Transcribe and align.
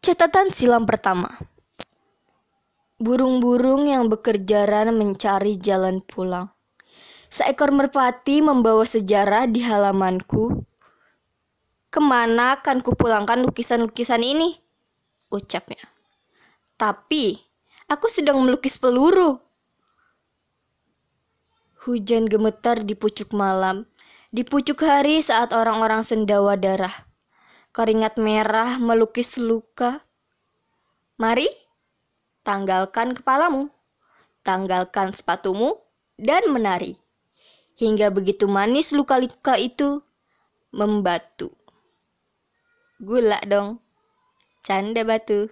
Catatan 0.00 0.48
silam 0.48 0.88
pertama. 0.88 1.28
Burung-burung 2.96 3.84
yang 3.84 4.08
bekerja 4.08 4.64
mencari 4.96 5.60
jalan 5.60 6.00
pulang. 6.00 6.48
Seekor 7.28 7.68
merpati 7.68 8.40
membawa 8.40 8.88
sejarah 8.88 9.44
di 9.44 9.60
halamanku. 9.60 10.64
Ke 11.92 12.00
mana 12.00 12.56
akan 12.56 12.80
kupulangkan 12.80 13.44
lukisan-lukisan 13.44 14.24
ini? 14.24 14.56
Ucapnya. 15.28 15.84
Tapi, 16.80 17.36
aku 17.84 18.08
sedang 18.08 18.40
melukis 18.40 18.80
peluru. 18.80 19.36
Hujan 21.84 22.24
gemetar 22.24 22.88
di 22.88 22.96
pucuk 22.96 23.36
malam, 23.36 23.84
di 24.32 24.48
pucuk 24.48 24.80
hari 24.80 25.20
saat 25.20 25.52
orang-orang 25.52 26.00
sendawa 26.00 26.56
darah 26.56 27.09
keringat 27.70 28.18
merah 28.18 28.78
melukis 28.82 29.38
luka. 29.38 30.02
Mari, 31.20 31.46
tanggalkan 32.42 33.14
kepalamu, 33.14 33.70
tanggalkan 34.42 35.14
sepatumu, 35.14 35.78
dan 36.18 36.50
menari. 36.50 36.98
Hingga 37.78 38.12
begitu 38.12 38.44
manis 38.44 38.92
luka-luka 38.92 39.56
itu 39.56 40.04
membatu. 40.74 41.54
Gula 43.00 43.40
dong, 43.48 43.80
canda 44.60 45.00
batu. 45.06 45.48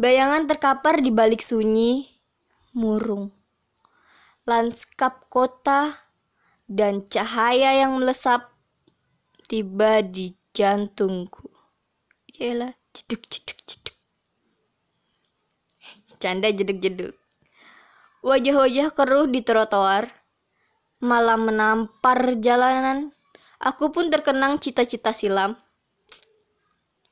Bayangan 0.00 0.48
terkapar 0.48 1.04
di 1.04 1.12
balik 1.12 1.44
sunyi, 1.44 2.08
murung. 2.72 3.32
Lanskap 4.48 5.28
kota 5.28 6.00
dan 6.68 7.04
cahaya 7.04 7.76
yang 7.76 8.00
melesap 8.00 8.55
tiba 9.46 10.02
di 10.02 10.34
jantungku. 10.50 11.46
Yalah, 12.36 12.74
jeduk 12.92 13.22
jeduk 13.30 13.58
jeduk. 13.64 13.96
Canda 16.18 16.50
jeduk 16.50 16.78
jeduk. 16.82 17.14
Wajah-wajah 18.26 18.90
keruh 18.90 19.30
di 19.30 19.40
trotoar 19.46 20.10
malah 20.98 21.38
menampar 21.38 22.34
jalanan. 22.42 23.14
Aku 23.62 23.94
pun 23.94 24.10
terkenang 24.10 24.58
cita-cita 24.60 25.14
silam. 25.14 25.56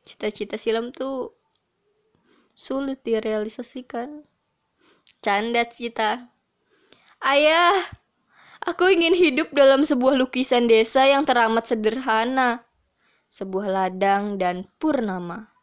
Cita-cita 0.05 0.61
silam 0.61 0.93
tuh 0.93 1.33
sulit 2.53 3.01
direalisasikan. 3.01 4.27
Canda 5.25 5.65
cita. 5.65 6.35
Ayah, 7.25 7.73
Aku 8.65 8.89
ingin 8.89 9.13
hidup 9.13 9.53
dalam 9.53 9.85
sebuah 9.85 10.17
lukisan 10.17 10.67
desa 10.67 11.05
yang 11.05 11.29
teramat 11.29 11.69
sederhana, 11.69 12.65
sebuah 13.29 13.67
ladang 13.69 14.41
dan 14.41 14.65
purnama. 14.81 15.54